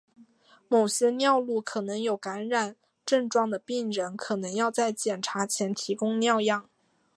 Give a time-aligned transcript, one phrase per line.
[0.67, 6.67] 某些尿路可能有感染症状的病人可能要在检查前提供尿样。